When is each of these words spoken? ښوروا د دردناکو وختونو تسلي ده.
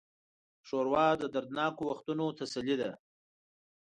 ښوروا 0.67 1.05
د 1.21 1.23
دردناکو 1.35 1.81
وختونو 1.91 2.25
تسلي 2.39 2.75
ده. 2.81 2.91